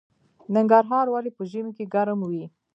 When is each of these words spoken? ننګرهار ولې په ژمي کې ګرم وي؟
ننګرهار 0.55 1.05
ولې 1.09 1.31
په 1.37 1.43
ژمي 1.51 1.71
کې 1.77 1.85
ګرم 1.93 2.19
وي؟ 2.29 2.43